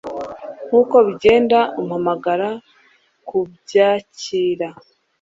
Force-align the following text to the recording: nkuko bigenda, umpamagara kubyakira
nkuko 0.67 0.95
bigenda, 1.07 1.59
umpamagara 1.81 2.49
kubyakira 3.27 4.69